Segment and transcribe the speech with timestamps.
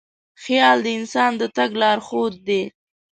[0.43, 2.63] خیال د انسان د تګ لارښود دی.